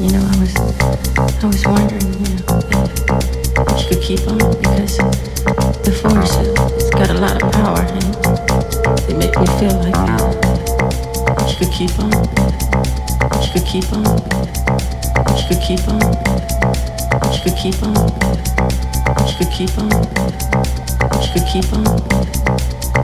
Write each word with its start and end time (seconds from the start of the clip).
You 0.00 0.08
know, 0.12 0.24
I 0.24 0.40
was, 0.40 0.56
I 0.56 1.46
was 1.46 1.66
wondering, 1.66 2.00
you 2.00 2.32
know, 2.40 2.56
if, 2.56 2.88
if 3.68 3.82
you 3.82 3.88
could 3.88 4.02
keep 4.02 4.26
on 4.26 4.38
because 4.56 4.96
the 4.96 5.92
force 5.92 6.36
it's 6.40 6.88
got 6.88 7.10
a 7.10 7.20
lot 7.20 7.36
of 7.36 7.52
power 7.52 7.84
and 7.84 8.08
it 9.10 9.18
makes 9.18 9.36
me 9.36 9.44
feel 9.60 9.76
like 9.76 9.92
uh, 9.92 10.16
you 11.44 11.54
could 11.60 11.68
keep 11.76 11.92
on, 12.00 12.08
you 13.44 13.52
could 13.52 13.66
keep 13.68 13.92
on, 13.92 14.08
you 15.36 15.44
could 15.52 15.60
keep 15.60 15.84
on, 15.84 16.00
you 17.28 17.40
could 17.44 17.60
keep 17.60 17.82
on, 17.84 17.92
you 19.20 19.36
could 19.36 19.52
keep 19.52 19.76
on, 19.76 19.92
you 21.20 21.28
could 21.28 21.44
keep 21.44 21.68
on, 21.76 21.84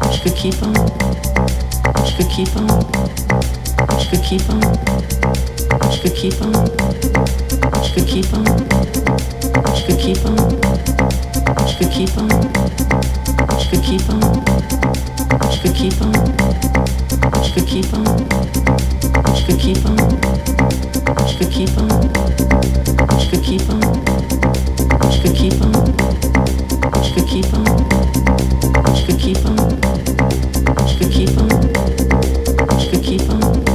you 0.09 0.21
could 0.25 0.33
keep 0.33 0.63
on, 0.65 0.73
you 2.01 2.13
could 2.17 2.31
keep 2.33 2.57
on, 2.57 2.73
you 4.01 4.07
could 4.09 4.25
keep 4.25 4.49
on. 4.49 5.56
You 5.77 5.99
could 6.01 6.15
keep 6.15 6.41
on. 6.41 6.55
You 7.85 7.91
could 7.95 8.07
keep 8.09 8.33
on. 8.33 8.47
You 9.75 9.83
could 9.87 9.99
keep 10.01 10.25
on. 10.25 10.39
You 11.67 11.75
could 11.79 11.91
keep 11.93 12.17
on. 12.17 12.31
You 13.59 13.67
could 13.69 13.83
keep 13.85 14.09
on. 14.11 14.23
You 15.53 15.59
could 15.61 15.75
keep 15.75 16.01
on. 16.01 16.15
You 17.45 17.53
could 17.53 17.67
keep 17.67 17.93
on. 17.93 18.07
You 19.35 19.45
could 19.45 19.59
keep 19.61 19.85
on. 19.85 19.99
You 21.27 21.37
could 21.37 21.53
keep 21.53 21.77
on. 21.77 21.91
You 23.19 23.29
could 23.31 23.45
keep 23.45 23.69
on. 23.69 23.83
You 25.13 25.21
could 25.23 25.37
keep 25.37 25.63
on. 25.63 25.75
You 27.03 27.13
could 27.13 27.29
keep 27.29 27.53
on. 27.55 27.67
You 28.95 29.03
could 29.07 29.19
keep 29.21 29.45
on. 29.47 29.59
You 30.87 30.97
could 30.99 31.13
keep 31.13 31.37
on. 31.39 31.51
You 32.81 32.91
could 32.91 33.03
keep 33.03 33.29
on. 33.31 33.66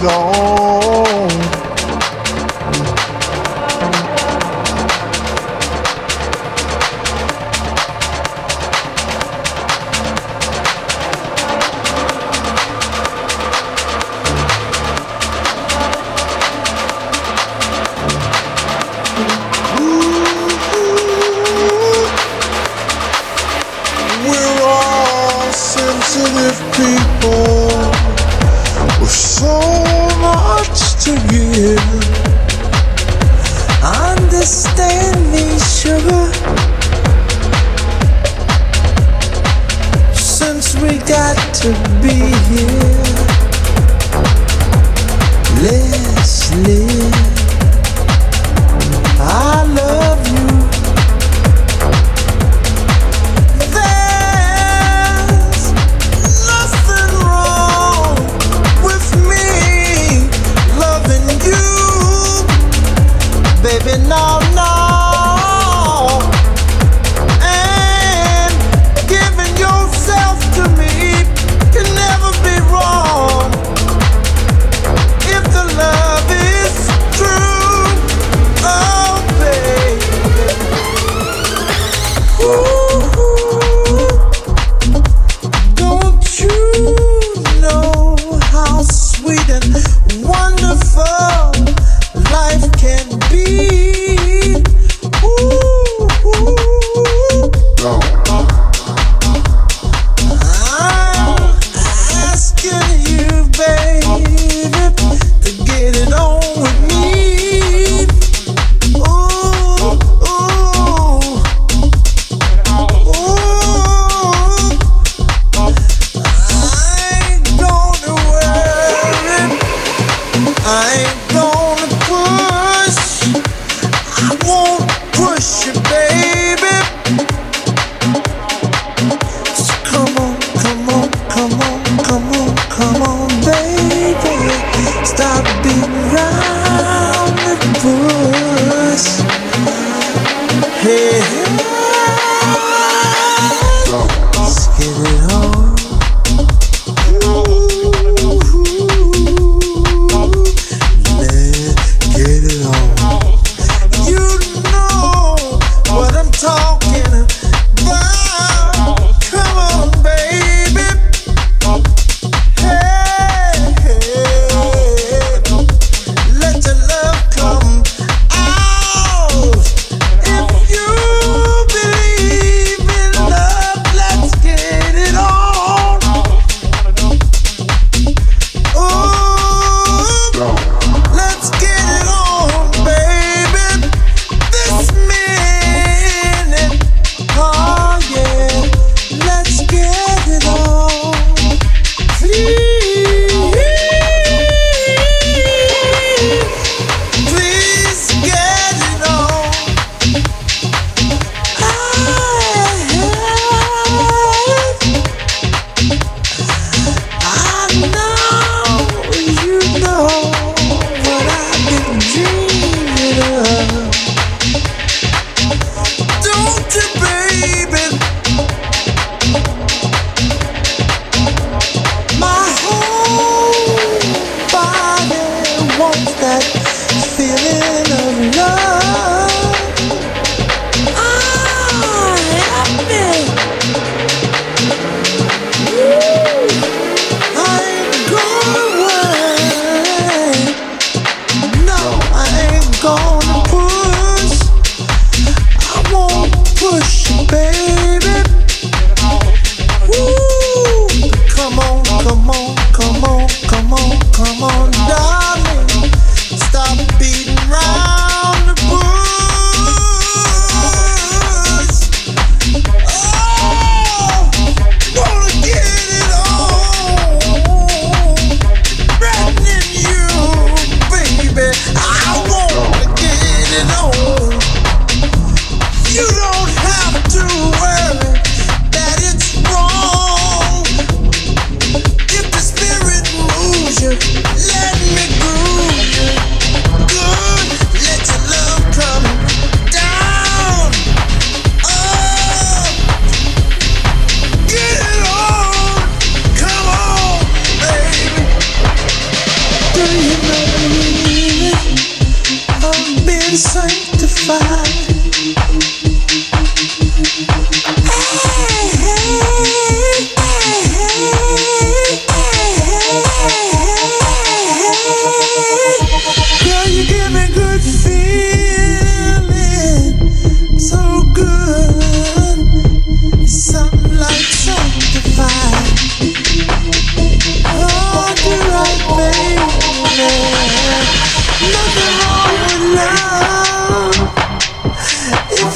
goes 0.00 0.12
on. 0.12 0.37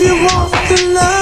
you 0.02 0.14
want 0.14 0.50
the 0.68 0.92
love 0.94 1.21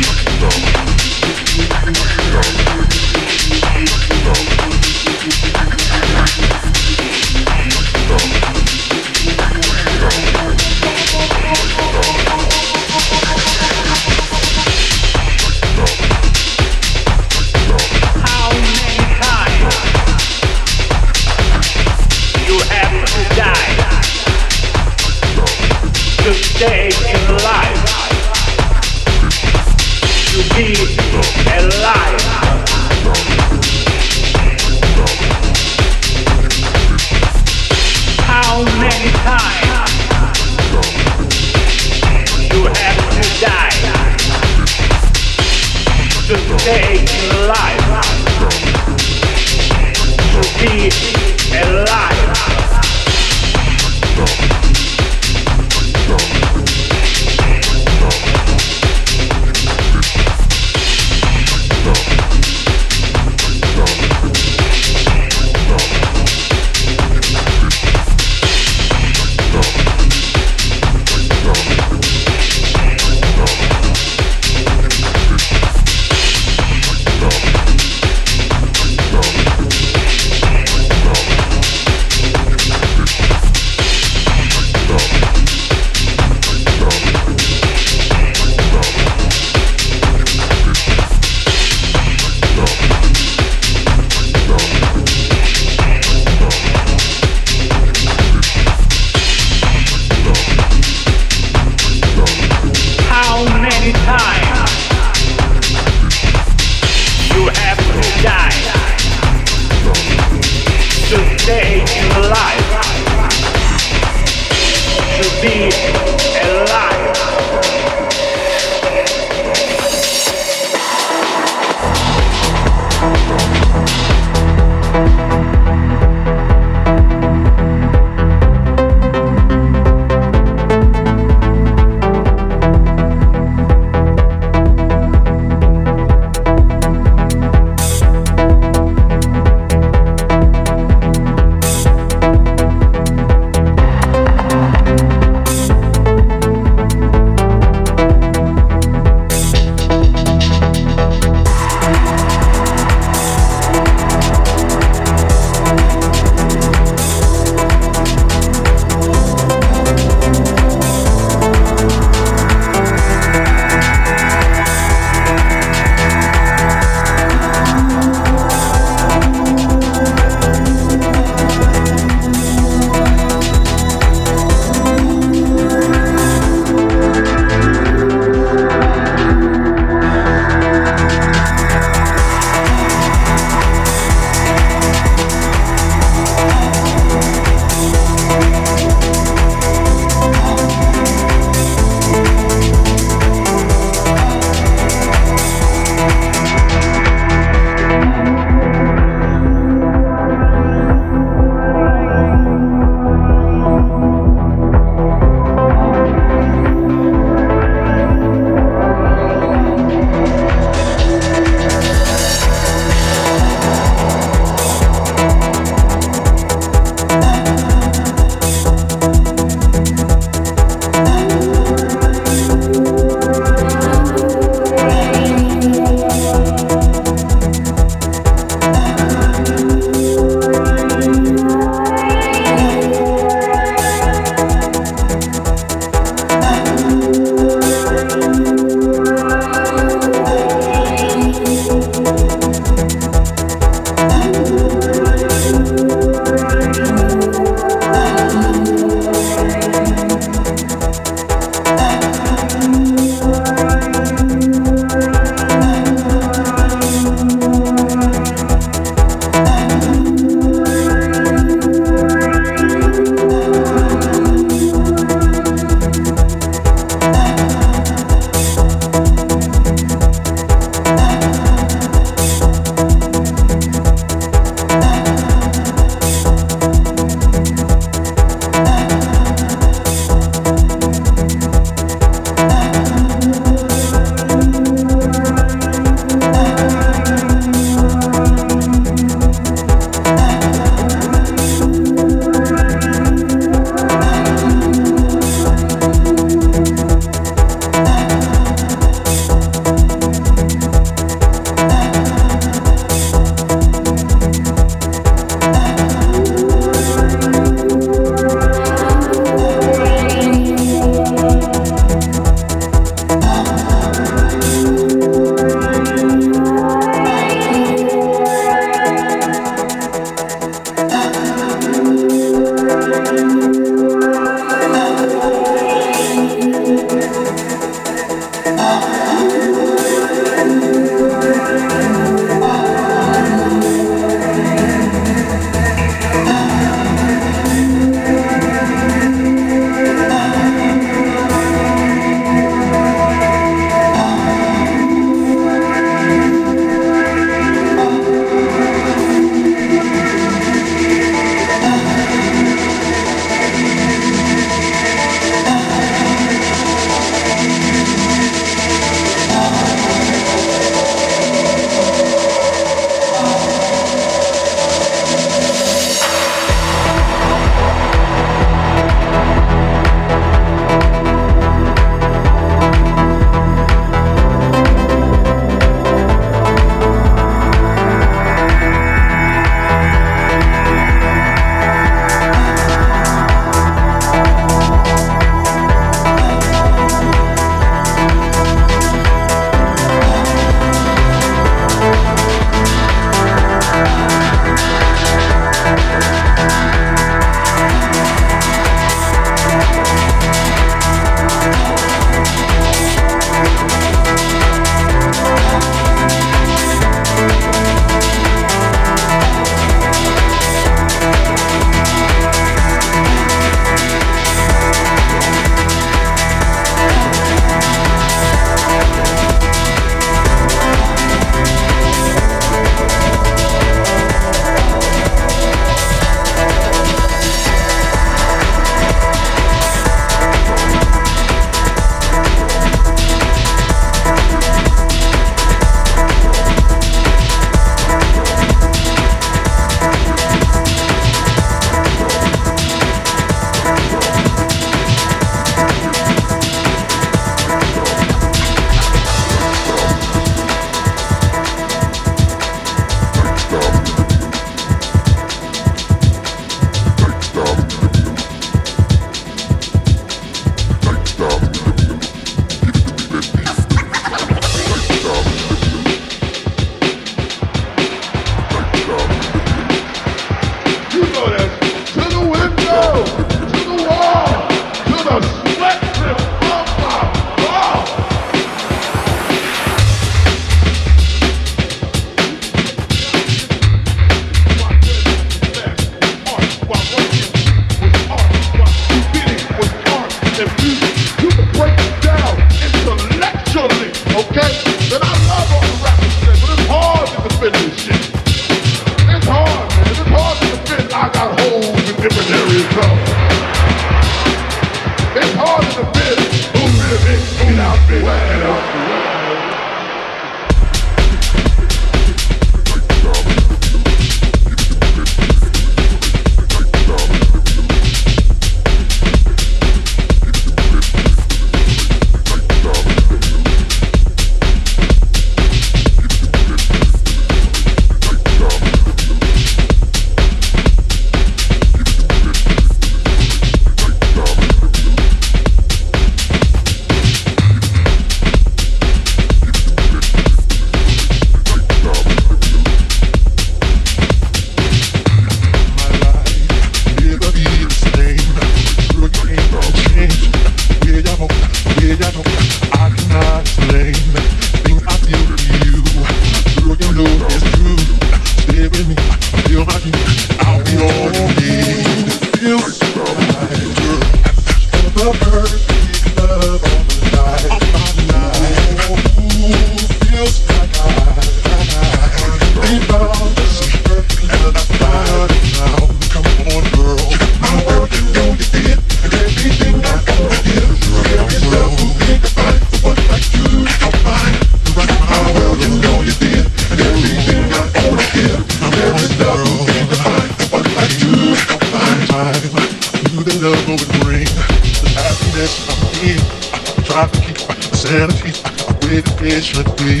sanity 597.96 598.32
the 598.80 599.26
it 599.26 599.42
should 599.42 599.64
be. 599.78 600.00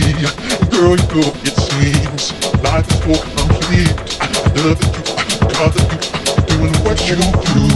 Girl, 0.70 0.96
you 0.96 1.06
go, 1.08 1.24
it 1.44 1.56
seems. 1.56 2.32
Life 2.62 2.86
is 2.92 3.06
more 3.06 3.24
complete. 3.36 3.96
Love 4.56 4.78
that 4.78 4.92
you, 4.96 5.02
I 5.40 5.68
that 5.74 5.88
you, 5.90 6.56
doing 6.58 6.74
what 6.84 6.98
you 7.08 7.16
do. 7.16 7.75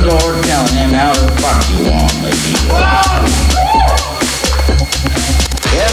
the 0.00 0.08
door 0.08 0.32
telling 0.42 0.74
him 0.76 0.90
how 0.90 1.12
the 1.12 1.28
fuck 1.40 1.60
you 1.68 1.84
want 1.90 2.14
me. 2.22 2.32
yep. 5.76 5.92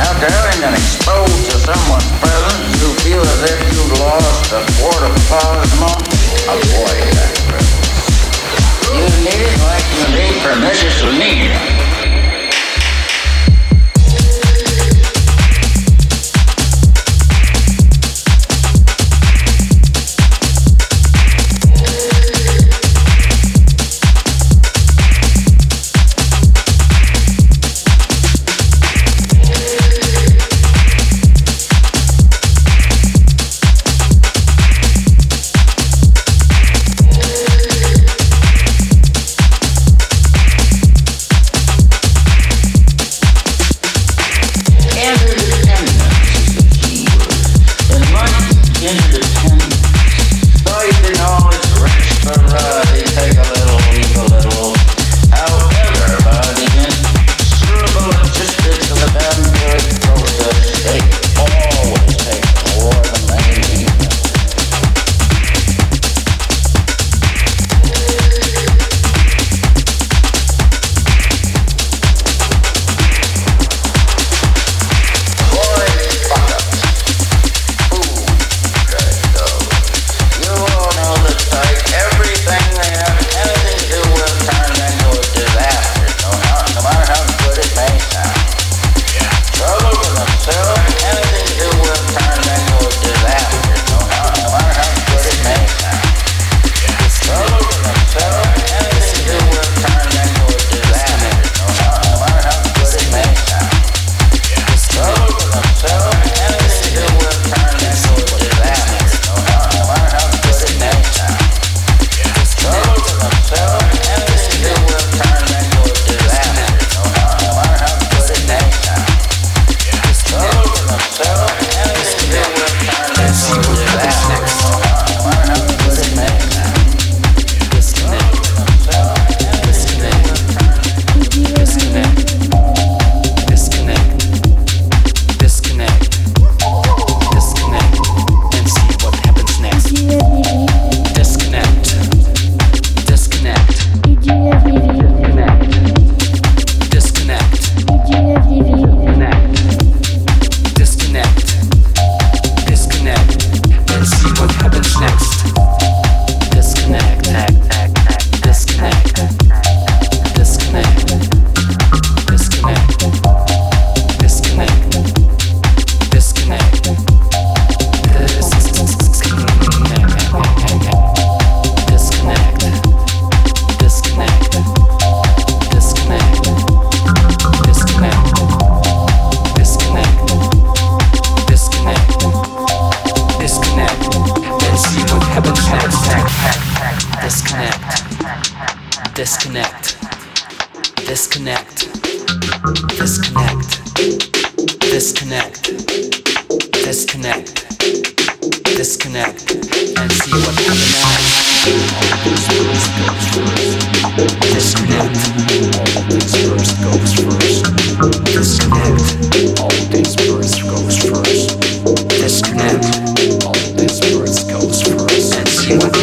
Out 0.00 0.16
there 0.20 0.44
and 0.52 0.62
then 0.62 0.74
exposed 0.74 1.50
to 1.50 1.58
someone's 1.58 2.08
presence, 2.20 2.80
who 2.80 2.88
feel 3.04 3.20
as 3.20 3.42
if 3.50 3.58
you've 3.72 3.98
lost 4.00 4.52
a 4.52 4.62
quarter 4.80 5.12
plasma. 5.28 5.92
Avoid 6.48 7.02
that 7.12 7.32
presence. 7.48 7.92
You 8.88 9.04
need 9.20 9.42
it 9.42 9.56
like 9.68 9.86
you 9.98 10.04
need 10.16 10.34
pernicious 10.40 11.02
needle. 11.12 11.81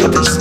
Dios. 0.07 0.38